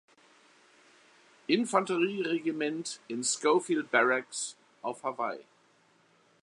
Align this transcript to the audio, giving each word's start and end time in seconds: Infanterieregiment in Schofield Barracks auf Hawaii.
Infanterieregiment 1.47 2.97
in 3.07 3.23
Schofield 3.23 3.91
Barracks 3.91 4.57
auf 4.81 5.03
Hawaii. 5.03 5.43